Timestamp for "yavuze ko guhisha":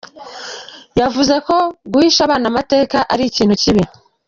0.99-2.21